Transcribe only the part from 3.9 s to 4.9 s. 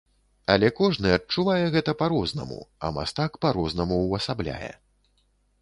ўвасабляе.